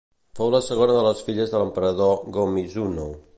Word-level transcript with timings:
Fou 0.37 0.47
la 0.55 0.61
segona 0.67 0.95
de 0.95 1.03
les 1.07 1.21
filles 1.27 1.53
de 1.53 1.61
l'emperador 1.63 2.17
Go-Mizunoo. 2.39 3.15